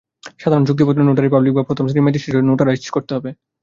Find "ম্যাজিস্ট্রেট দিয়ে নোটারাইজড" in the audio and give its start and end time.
2.05-2.89